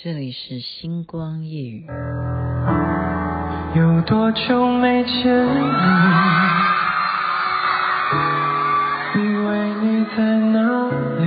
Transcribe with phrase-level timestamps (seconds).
[0.00, 1.84] 这里是星光夜语。
[3.74, 5.58] 有多久没见你？
[9.16, 10.88] 以为你在哪
[11.18, 11.26] 里？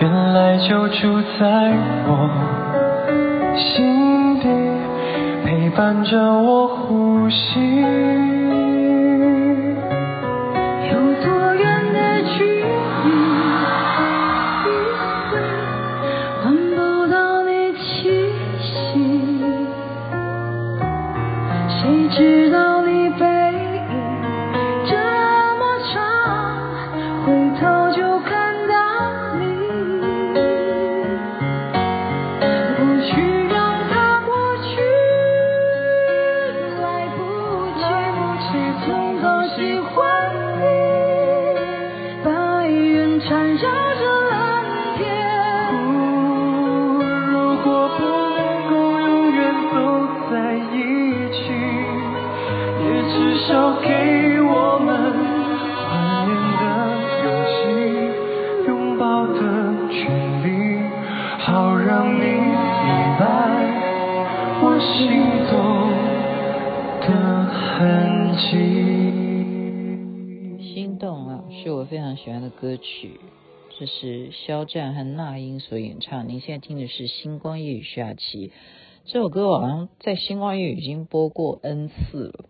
[0.00, 1.72] 原来就住在
[2.08, 2.10] 我
[3.56, 4.48] 心底，
[5.46, 7.60] 陪伴着我呼吸。
[53.48, 53.88] 交给
[54.42, 54.94] 我们
[55.88, 55.88] 怀
[56.26, 56.62] 念的
[57.24, 57.56] 勇气
[58.66, 59.40] 拥抱的
[59.88, 59.98] 权
[60.44, 60.46] 利
[61.38, 63.24] 好让你明白
[64.60, 65.00] 我心
[65.48, 65.56] 动
[67.00, 67.08] 的
[67.46, 68.52] 痕迹
[70.74, 73.18] 心动啊是我非常喜欢的歌曲
[73.78, 78.52] 这是肖战和那英所演唱您现在听的是星光夜雨下期
[79.06, 82.44] 这首歌好像在星光夜雨已经播过 n 次了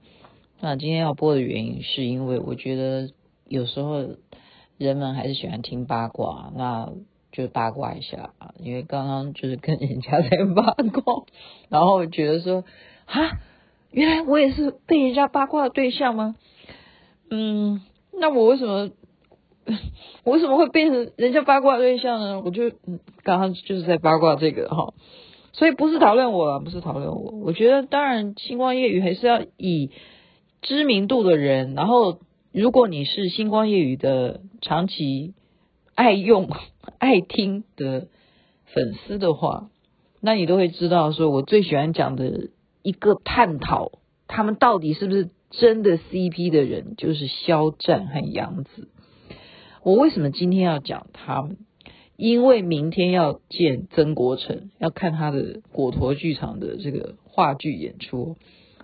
[0.60, 3.10] 那今天要播的原因，是因为我觉得
[3.46, 4.08] 有时候
[4.76, 6.92] 人们还是喜欢听八卦，那
[7.30, 8.54] 就八卦一下啊。
[8.58, 11.24] 因为刚刚就是跟人家在八卦，
[11.68, 12.64] 然后觉得说，
[13.06, 13.38] 啊，
[13.92, 16.34] 原来我也是被人家八卦的对象吗？
[17.30, 17.80] 嗯，
[18.12, 18.90] 那我为什么？
[20.24, 22.40] 我为什么会变成人家八卦对象呢？
[22.40, 24.92] 我就嗯，刚刚就是在八卦这个哈，
[25.52, 27.30] 所以不是讨论我，不是讨论我。
[27.44, 29.90] 我觉得当然，星光夜语还是要以
[30.62, 32.20] 知名度的人，然后
[32.52, 35.34] 如果你是星光夜雨的长期
[35.94, 36.50] 爱用、
[36.98, 38.08] 爱听的
[38.66, 39.70] 粉丝的话，
[40.20, 42.48] 那你都会知道，说我最喜欢讲的
[42.82, 43.92] 一个探讨
[44.26, 48.88] 他们到底是不是真的 CP 的人，就是肖战和杨紫。
[49.82, 51.56] 我为什么今天要讲他们？
[52.16, 58.36] 因为明天要见曾国城，要看他的果陀剧场的这个话剧演出。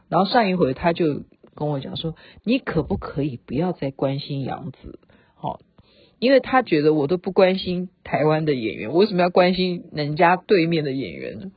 [0.09, 1.25] 然后上一回他就
[1.55, 4.99] 跟我讲说：“你可不可以不要再关心杨紫？
[5.35, 5.61] 好，
[6.19, 11.53] 因为他觉得我都不关心台湾的演员，我为什么要关心人家对面的演员呢？”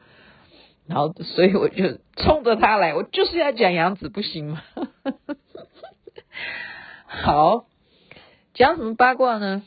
[0.87, 4.61] 然后所以我就冲着他来，我就是要讲杨紫，不行吗？
[7.05, 7.65] 好。
[8.53, 9.61] 讲什么八卦呢？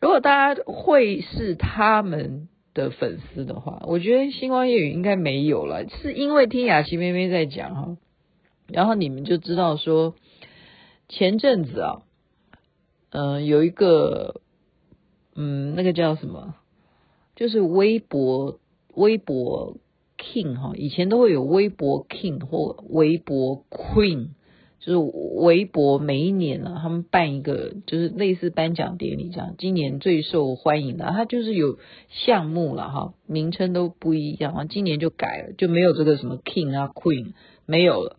[0.00, 7.96] 如果大家会是他们的粉丝的话，我觉得星光夜语应该没有了，是因为听雅琪妹妹在讲哈，
[8.68, 10.14] 然后你们就知道说，
[11.08, 12.02] 前阵子啊，
[13.10, 14.40] 嗯、有一个，
[15.34, 16.54] 嗯，那个叫什么，
[17.34, 18.58] 就是微博
[18.94, 19.76] 微博
[20.18, 24.28] king 哈，以前都会有微博 king 或微博 queen。
[24.78, 24.98] 就是
[25.40, 29.56] 微博每一年呢、他们办一个就是类似颁奖典礼这样。
[29.58, 31.78] 今年最受欢迎的，它就是有
[32.08, 34.64] 项目了哈，名称都不一样啊。
[34.64, 37.32] 今年就改了，就没有这个什么 King 啊 Queen
[37.64, 38.16] 没有了，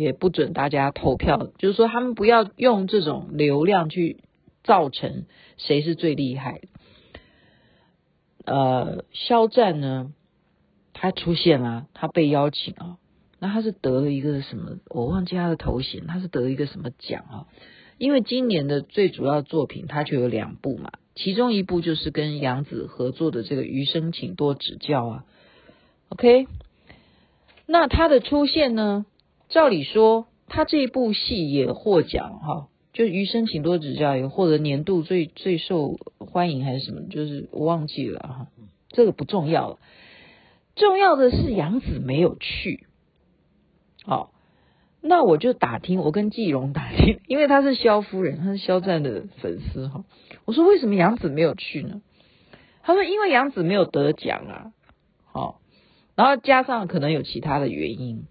[0.00, 1.50] 也不准大家投票。
[1.58, 4.18] 就是说他们不要用这种流量去
[4.64, 5.24] 造成
[5.56, 6.60] 谁是最厉害。
[8.44, 10.12] 呃，肖战呢，
[10.92, 12.96] 他出现了，他被邀请啊。
[13.38, 14.78] 那他是得了一个什么？
[14.88, 17.46] 我忘记他的头衔，他是得了一个什么奖啊？
[17.96, 25.24] 因为今年的最主要作品，他就有两部嘛，其中一部就是跟杨紫合作的这个《余生请多指教》啊。
[26.08, 26.48] OK，
[27.66, 29.06] 那他的出现呢，
[29.50, 38.46] 照理说他这一部戏也获奖哈，就《余生请多指教》也获得年度最最受欢迎还是什么，就是我忘记了哈，
[38.90, 39.78] 这个不重要了，
[40.76, 42.86] 重要的是杨紫没有去。
[44.04, 44.32] 好，
[45.00, 50.04] 那我就打听，我跟季荣打听，因为他是肖夫人，他是肖战的粉丝哈。
[50.44, 52.02] 我说为什么杨紫没有去呢？
[52.82, 54.72] 他说因为杨紫没有得奖啊。
[55.24, 55.60] 好，
[56.14, 58.26] 然后加上可能有其他的原因。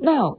[0.00, 0.38] 那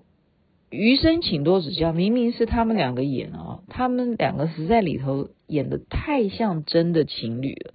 [0.69, 7.73] 余生请多指教，明明是他们两个演啊，他们两个实在里头演的太像真的情侣了，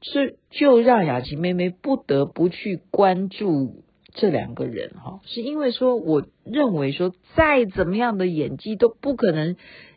[0.00, 3.82] 是就让雅琪妹妹不得不去关注。
[4.14, 9.56] 这两个人哈，是因为说，我认为说，再怎么样的演技都不可能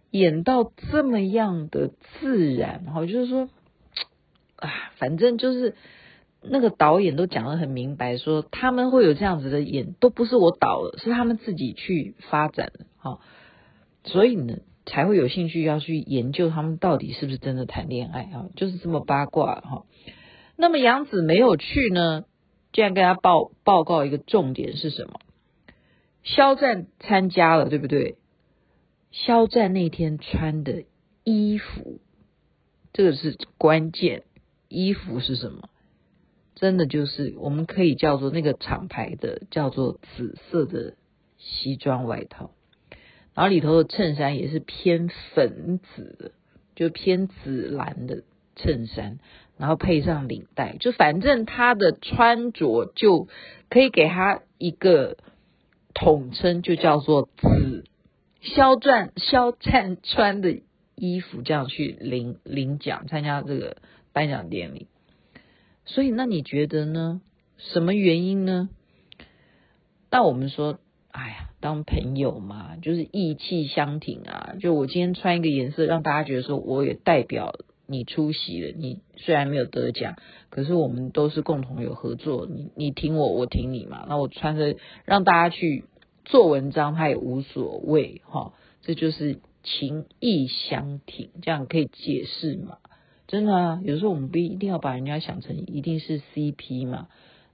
[0.10, 3.50] 演到这么样的自然哈，就是说，
[4.56, 5.76] 啊，反正就是
[6.50, 13.20] 那个导演都讲得很明白，说他们会有这样子的演，都不是我导的，是他们自己去发展的，哈，
[14.04, 19.86] 所以呢，才会有兴趣要去研究他们到底是不是真的谈恋爱啊，就是这么八卦哈。
[20.56, 22.26] 那么杨紫没有去呢，
[22.72, 25.20] 竟然跟他报报告一个重点是什么？
[26.24, 28.18] 肖战参加了，对不对？
[29.12, 30.84] 肖战那天穿的
[31.24, 32.00] 衣服，
[32.94, 34.24] 这个是关键。
[34.68, 35.70] 衣服是什么？
[36.56, 40.96] 真的就是我们可以叫做那个厂牌的，叫做紫色的
[41.38, 42.52] 西装外套，
[43.34, 46.32] 然后里头的衬衫也是偏粉紫的，
[46.76, 48.24] 就偏紫蓝的
[48.56, 49.20] 衬衫，
[49.58, 53.28] 然后配上领带，就反正他的穿着就
[53.70, 55.18] 可以给他一个
[55.94, 57.84] 统称，就叫做紫。
[58.42, 60.62] 肖战肖战穿的
[60.96, 63.78] 衣服这样去领领奖，参加这个
[64.14, 64.88] 颁奖典礼。
[65.86, 67.22] 所以，那你觉得呢？
[67.58, 68.70] 什么原因呢？
[70.12, 70.80] 那我们说，
[71.12, 74.56] 哎呀，当朋友嘛，就是意气相挺啊。
[74.60, 77.56] 就我今天穿一个颜色，让大家觉得说，我也代表
[77.86, 78.74] 你出席了。
[78.76, 80.16] 你虽然没有得奖，
[80.50, 82.46] 可是我们都是共同有合作。
[82.46, 84.06] 你你挺我，我挺你嘛。
[84.10, 85.86] 那我穿着让大家去
[86.26, 88.54] 做文章，他也无所谓哈。
[88.82, 92.80] 这就是情意相挺，这样可以解释嘛。
[93.28, 97.08] 真的啊，有时候我们不一定要把人家想成一定是 CP 嘛，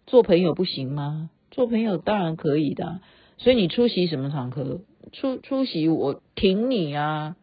[0.06, 1.30] 做朋友不行吗？
[1.50, 3.02] 做朋友当然可以的，
[3.38, 4.82] 所以你出席什么场合？
[5.12, 7.36] 出出席我挺你啊，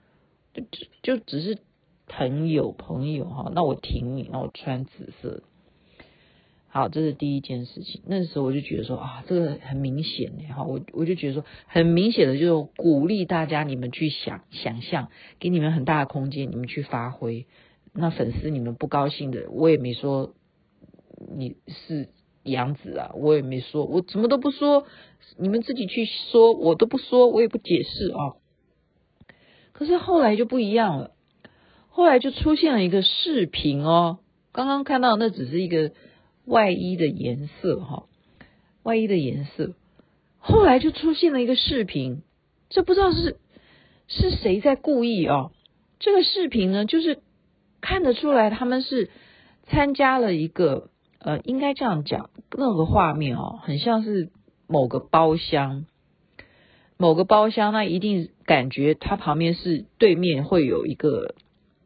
[0.54, 0.62] 就
[1.02, 1.58] 就只是
[2.06, 5.42] 朋友朋友哈，那我挺你，那我穿紫色。
[6.70, 8.02] 好，这是第一件事情。
[8.06, 15.08] 那时候我就觉得说啊，这个很明显的哈，我我就觉得说很明显的，就是鼓励大家你们去想想象，
[15.38, 17.46] 给你们很大的空间，你们去发挥。
[17.92, 20.34] 那粉丝你们不高兴的，我也没说
[21.36, 22.08] 你是
[22.44, 24.86] 杨紫啊，我也没说，我什么都不说，
[25.36, 28.36] 你们自己去说，我都不说，我也不解释啊。
[29.72, 31.12] 可是后来就不一样了，
[31.88, 34.18] 后来就出现了一个视频哦，
[34.52, 35.92] 刚刚看到那只是一个
[36.44, 38.04] 外衣的颜色哈，
[38.82, 39.74] 外衣的颜色，
[40.38, 42.22] 后来就出现了一个视频，
[42.68, 43.38] 这不知道是
[44.06, 45.50] 是谁在故意啊？
[45.98, 47.18] 这个视频呢，就是。
[47.80, 49.10] 看得出来，他们是
[49.66, 50.90] 参加了一个
[51.20, 54.30] 呃，应该这样讲，那个画面哦，很像是
[54.66, 55.84] 某个包厢，
[56.96, 61.34] 某个包厢，那一定感觉它旁边是对面会有一个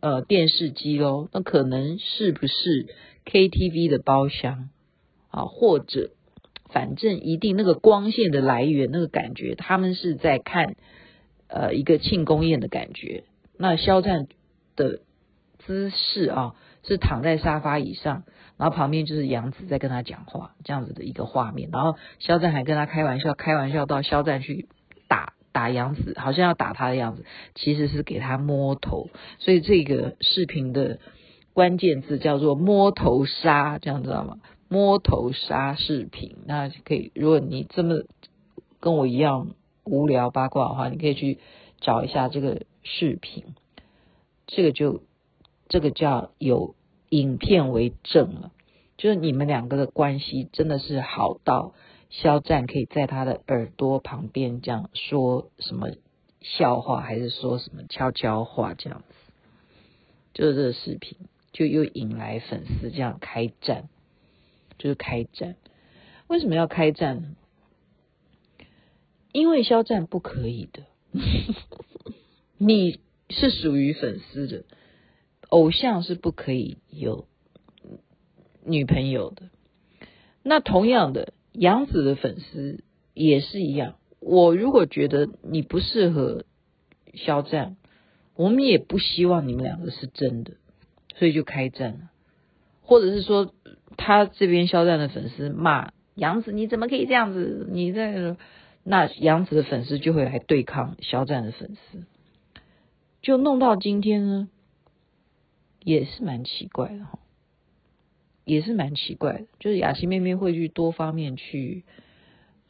[0.01, 2.87] 呃电视机喽，那可能是不是
[3.25, 4.71] KTV 的包厢
[5.31, 5.45] 啊？
[5.45, 6.11] 或者
[6.71, 10.77] 反正一定那个光线的来源，那个感觉，他们是在看
[11.49, 13.25] 呃一个庆功宴的感觉。
[13.57, 14.27] 那肖战
[14.77, 15.01] 的。
[15.67, 18.25] 姿势啊，是躺在沙发椅上，
[18.57, 21.71] 然后旁边就是杨紫在跟他讲话，这样子的一个画面。
[21.73, 24.69] 然后肖战还跟他开玩笑，开玩笑到肖战去
[25.09, 27.25] 打打杨紫，好像要打他的样子，
[27.55, 29.11] 其实是给他摸头。
[29.39, 30.99] 所以这个视频的
[31.53, 34.39] 关键字叫做“摸头杀”，这样知道吗？
[34.69, 38.03] 摸头杀视频，那可以，如果你这么
[38.81, 39.55] 跟我一样
[39.85, 41.39] 无聊八卦的话，你可以去
[41.81, 43.55] 找一下这个视频，
[44.47, 45.03] 这个就。
[45.73, 46.75] 这个叫有
[47.09, 48.53] 影片为证了，
[48.99, 51.73] 就是你们两个的关系真的是好到
[52.11, 55.89] 肖战可以在他的耳朵旁边这样说什么
[56.43, 59.15] 笑话，还是说什么悄悄话这样子，
[60.35, 61.17] 就是这个视频
[61.55, 63.89] 就又引来粉丝这样开战，
[64.77, 65.57] 就是开战。
[66.27, 67.29] 为什么要开战呢？
[69.33, 70.83] 因为肖战不可以的，
[72.59, 73.01] 你
[73.31, 74.65] 是属于粉丝的。
[75.53, 77.27] 偶像是不可以有
[78.65, 79.51] 女朋友的。
[80.43, 82.83] 那同样的，杨紫的粉丝
[83.13, 83.97] 也是一样。
[84.19, 86.47] 我如果觉得你不适合
[87.13, 87.77] 肖战，
[88.35, 90.53] 我们也不希望你们两个是真的，
[91.17, 92.11] 所以就开战了。
[92.81, 93.53] 或者是说，
[93.99, 97.69] 他这边肖战的粉丝骂杨紫，你怎么可以这样子？
[97.71, 98.39] 你这个
[98.85, 102.05] 那杨紫的粉丝就会来对抗肖战的粉丝，
[103.21, 104.49] 就弄到今天呢。
[105.85, 107.19] 也是蛮奇怪的哈，
[108.45, 111.85] 也是蛮奇怪的，就是雅琪妹妹会去多方面去，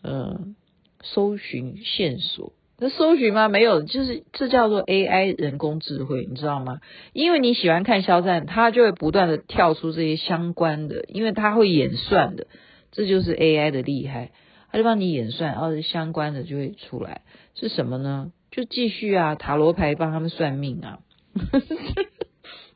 [0.02, 0.56] 嗯，
[1.02, 2.52] 搜寻线索。
[2.78, 3.48] 那搜寻吗？
[3.48, 6.80] 没有，就是这叫做 AI 人工智慧，你知道吗？
[7.12, 12.48] 因为你喜欢看肖战，他就会不断的跳出这些相关的，因为他会演算的，
[12.90, 14.32] 这就是 AI 的厉害，
[14.70, 17.20] 他就帮你演算，然后相关的就会出来。
[17.54, 18.32] 是什么呢？
[18.50, 20.98] 就继续啊，塔罗牌帮他们算命啊。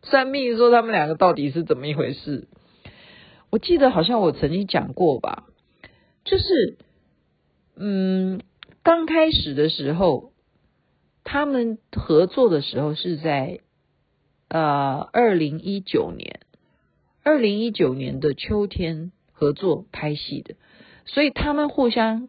[0.08, 2.46] 算命说他们两个到底是怎么一回事？
[3.50, 5.44] 我记得好像我曾经讲过吧，
[6.24, 6.78] 就是
[7.76, 8.40] 嗯，
[8.82, 10.32] 刚开始的时候，
[11.24, 13.60] 他们合作的时候是在
[14.48, 16.40] 呃二零一九年，
[17.22, 20.54] 二零一九年的秋天合作拍戏的，
[21.04, 22.28] 所以他们互相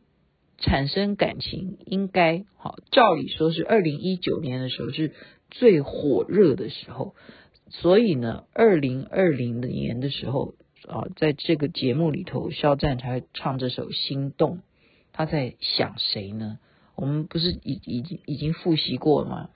[0.58, 5.14] 产生感情，应该好，照理说是二零一九年的时候是
[5.52, 7.16] 最火热的时候。
[7.70, 10.56] 所以呢，二零二零年的时候
[10.88, 14.58] 啊，在这个节目里头，肖战才会唱这首《心动》。
[15.12, 16.60] 他在想谁呢？
[16.96, 19.50] 我们不是已已经已经复习过了吗？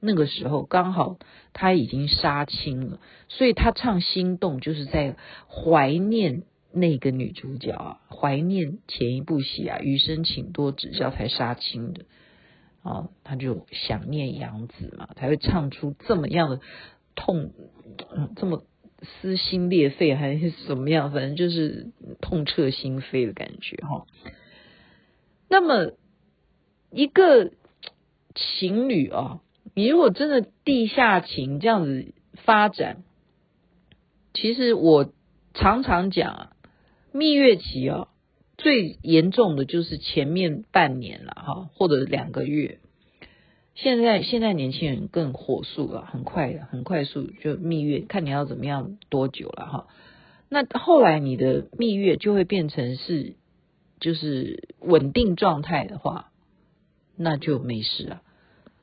[0.00, 1.18] 那个时候刚好
[1.52, 5.16] 他已经杀青了，所以他唱《心动》就是在
[5.48, 12.04] 怀念那个女主角啊，怀念前一部戏啊，《余生请多指教》才杀青的
[12.82, 16.60] 啊，他就想念杨紫嘛，才会唱出这么样的。
[17.14, 17.52] 痛，
[18.14, 18.64] 嗯，这么
[19.02, 21.12] 撕心裂肺还是怎么样？
[21.12, 21.88] 反正就是
[22.20, 24.06] 痛彻心扉的感觉哈。
[25.48, 25.92] 那么
[26.90, 27.52] 一个
[28.34, 29.40] 情侣啊，
[29.74, 33.02] 你如果真的地下情这样子发展，
[34.32, 35.12] 其实我
[35.54, 36.52] 常常讲啊，
[37.12, 38.08] 蜜月期啊，
[38.56, 42.78] 最严重的就是前面半年了哈，或者两个月。
[43.82, 49.86] 现在现在年轻人更火速了，很快的，很快速就蜜月，看你要怎么样多久了哈。
[50.50, 53.36] 那后来你的蜜月就会变成是
[53.98, 56.30] 就是稳定状态的话，
[57.16, 58.22] 那就没事啊。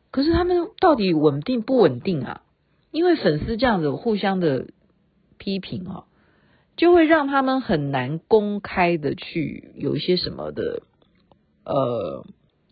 [0.10, 2.42] 可是他们到底稳定不稳定啊？
[2.90, 4.70] 因为粉丝这样子互相的
[5.38, 6.06] 批评啊，
[6.76, 10.82] 就会让他们很难公开的去有一些什么的
[11.66, 12.26] 呃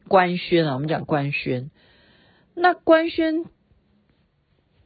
[0.08, 1.70] 官宣啊，我们讲官宣。
[2.56, 3.46] 那官宣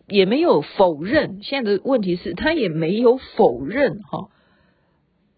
[0.08, 4.30] 也没有否认，现在的问题是他也没有否认哈，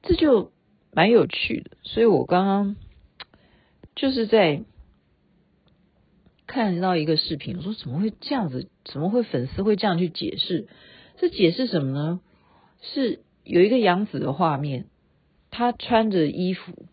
[0.01, 0.51] 这就
[0.91, 1.71] 蛮有趣的。
[1.83, 2.75] 所以我刚刚
[3.95, 4.63] 就是在
[6.47, 8.69] 看到一个视频，我说怎么会这样子？
[8.85, 10.67] 怎么会粉丝会这样去解释？
[11.17, 12.21] 这解释什么呢？
[12.81, 14.87] 是有一个杨紫的画面，
[15.49, 16.85] 她穿着衣服。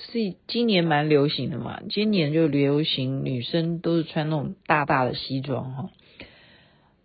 [0.00, 5.90] 是今年蛮流行的嘛，今年就流行女生都是穿那种大大的西装哈，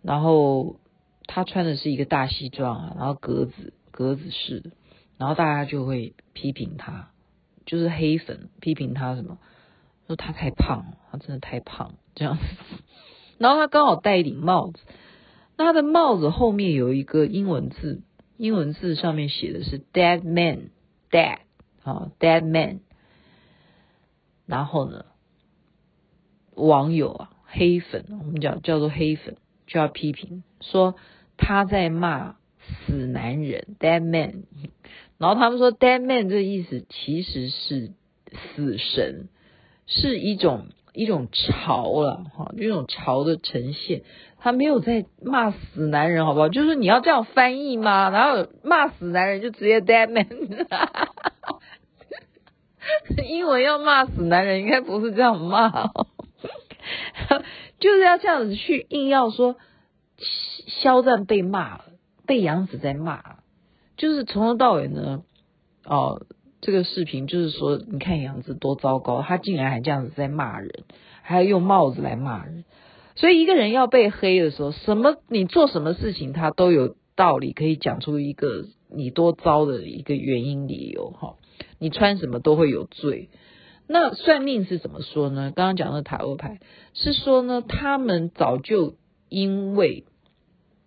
[0.02, 0.76] 然后
[1.26, 4.70] 她穿的是一个大西装啊，然后格子格子式的，
[5.18, 7.10] 然后大家就会批评她，
[7.66, 9.38] 就是黑粉批评她什么，
[10.06, 12.42] 说她太胖，她真的太胖这样子，
[13.38, 14.78] 然后她刚好戴一顶帽子，
[15.58, 18.00] 那她的帽子后面有一个英文字，
[18.38, 20.70] 英文字上面写的是 dead man
[21.10, 21.40] dead
[21.82, 22.80] 啊 dead man。
[24.46, 25.04] 然后呢，
[26.54, 29.36] 网友啊，黑粉，我们讲叫做黑粉，
[29.66, 30.94] 就要批评说
[31.36, 32.36] 他在骂
[32.86, 34.44] 死男人 dead man，
[35.18, 37.92] 然后他们说 dead man 这个意思其实是
[38.54, 39.28] 死神，
[39.86, 44.02] 是一种一种潮了哈，一种潮的呈现，
[44.38, 46.48] 他没有在骂死男人，好不好？
[46.48, 48.10] 就是你要这样翻译吗？
[48.10, 50.26] 然后骂死男人就直接 dead man。
[53.28, 55.70] 英文要骂死男人，应该不是这样骂，
[57.80, 59.56] 就是要这样子去硬要说
[60.66, 61.80] 肖战被骂，
[62.26, 63.36] 被杨紫在骂，
[63.96, 65.22] 就是从头到尾呢，
[65.84, 66.22] 哦，
[66.60, 70.84] 这个视频就是说，你看杨紫多糟糕，他竟然还这样子在骂人，
[71.22, 72.64] 还要用帽子来骂人，
[73.14, 81.36] 所以一个人要被黑的时候，什么你做什么事情，他都有道理可以讲出一个你多糟的一个原因理由哈。
[81.78, 83.30] 你穿什么都会有罪。
[83.88, 85.52] 那算命是怎么说呢？
[85.54, 86.58] 刚刚讲的塔罗牌
[86.92, 88.96] 是说呢，他们早就
[89.28, 90.04] 因为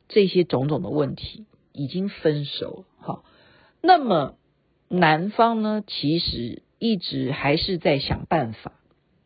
[0.10, 2.86] 这些种种的问题已经分手了。
[2.98, 3.24] 好，
[3.82, 4.36] 那么
[4.90, 8.74] 男方呢，其实一直还是在想办法。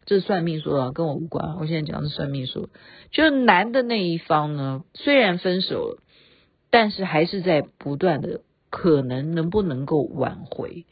[0.06, 1.56] 这算命说的，跟我无关。
[1.60, 2.70] 我现在讲的是算命说，
[3.10, 6.04] 就是男的那一方呢，虽然分手了，
[6.70, 10.86] 但是还是在不断的可能能不能够挽回。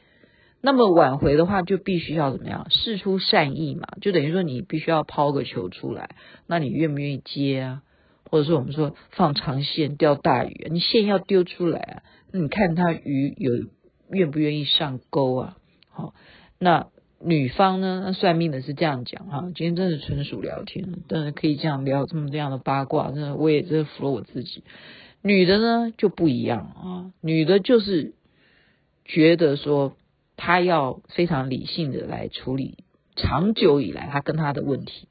[0.63, 2.67] 那么挽回的话，就必须要怎么样？
[2.69, 6.11] 释出善意嘛，就等于说你必须要抛个球出来，
[6.45, 7.81] 那你愿不愿意接啊？
[8.29, 13.51] 或者说我们说放长线钓大鱼，你线要丢出来啊，那你看他鱼有
[14.11, 15.57] 愿不愿意上钩啊？
[15.89, 16.13] 好，
[16.59, 16.87] 那
[17.19, 18.03] 女方呢？
[18.05, 24.63] 那算命的是这样讲哈，今天真的纯属聊天，但是可以这样聊这么这样的八卦，真的我也真的服了我自己。
[25.23, 28.13] 女的呢就不一样啊，女的就是
[29.05, 29.95] 觉得说。
[30.43, 32.83] 他要非常理性的来处理
[33.15, 35.07] 长久以来他跟他的问题，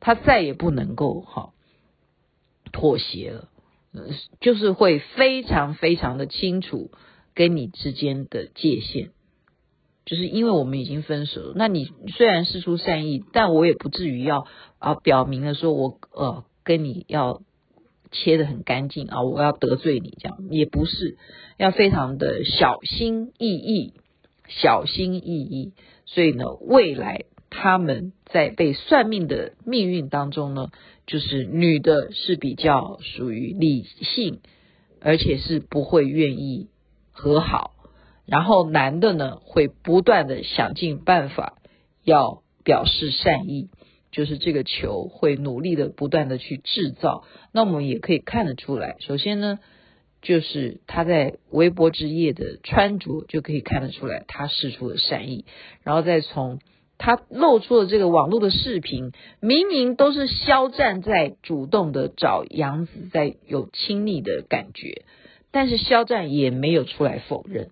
[0.00, 1.52] 他再也不能够哈
[2.72, 3.48] 妥协了，
[3.92, 4.08] 呃
[4.40, 6.90] 就是会非常非常的清楚
[7.34, 9.10] 跟你之间的界限，
[10.06, 11.52] 就是因为我们已经分手了。
[11.54, 14.48] 那你虽然事出善意，但我也不至于要
[14.80, 17.42] 啊表明了说我呃跟你要
[18.10, 21.16] 切得很干净啊，我要得罪你这样，也不是，
[21.58, 23.94] 要非常的小心翼翼，
[24.48, 25.72] 小心翼翼。
[26.06, 30.70] 所以呢，未来他们在被算命的命运当中呢，
[31.06, 34.40] 就是女的是比较属于理性，
[35.00, 36.68] 而且是不会愿意
[37.10, 37.72] 和好，
[38.26, 41.58] 然后男的呢会不断的想尽办法
[42.02, 43.70] 要表示善意，
[44.10, 47.24] 就是这个球会努力的不断的去制造。
[47.52, 49.58] 那我们也可以看得出来，首先呢，
[50.24, 55.44] 就是他在微博之夜的穿着就可以看得出来，他示出了善意，
[55.84, 56.58] 然后再从。
[56.96, 65.02] 他露出了这个网络的视频，明明都是肖战在主动的找杨紫在有亲密的感觉，
[65.50, 67.70] 但是肖战也没有出来否认，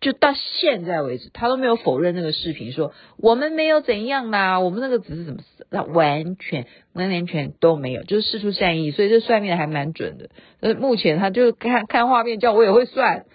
[0.00, 10.30] 就到现在为止，他都没有否认那个视频，说我们没有怎样啦，我们那个只是怎么死，那完全完完全都没有，就是事出善意，所以这算命的还蛮准的。
[10.60, 13.26] 呃，目前他就看看画面，叫我也会算，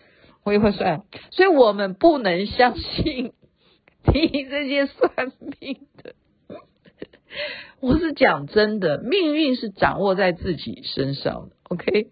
[0.43, 3.33] 我也会算，所以我们不能相信。
[4.07, 6.13] 听这些算命的，
[7.79, 11.55] 我是讲真的，命运是掌握在自己身上的。
[11.69, 12.09] OK，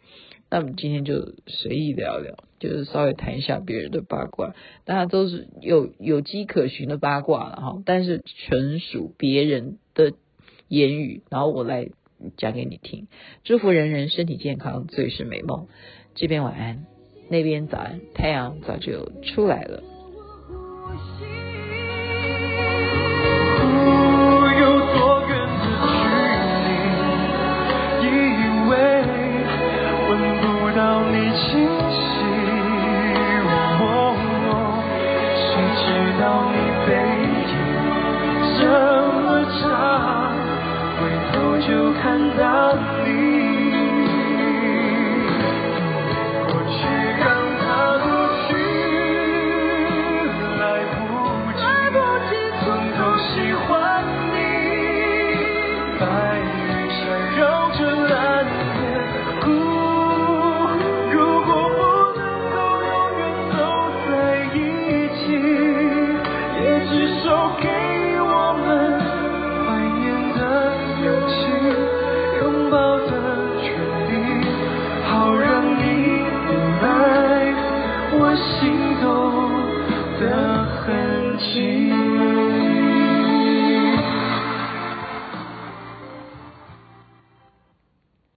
[0.54, 4.54] 那我们今天就随意聊聊，就是稍微谈一下别人的八卦，
[4.86, 10.14] 大家都是有有迹可循的八卦了哈，但是纯属别人的
[10.68, 11.90] 言语，然后我来
[12.38, 13.08] 讲给你听。
[13.44, 15.66] 祝福人人身体健康，最是美梦。
[16.14, 16.86] 这边晚安，
[17.32, 19.82] 那边早安，太阳早就出来了。